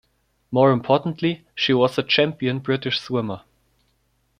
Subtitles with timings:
[0.49, 3.41] More importantly, she was a champion British swimmer.